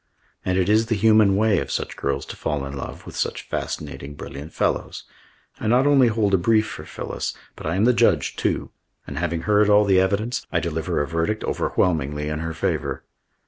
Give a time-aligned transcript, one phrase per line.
[0.43, 3.43] And it is the human way of such girls to fall in love with such
[3.43, 5.03] fascinating, brilliant fellows.
[5.59, 8.71] I not only hold a brief for Phyllis, but I am the judge, too,
[9.05, 13.03] and having heard all the evidence, I deliver a verdict overwhelmingly in her favour.